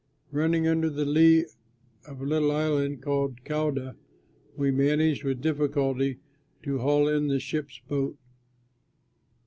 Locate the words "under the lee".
0.65-1.45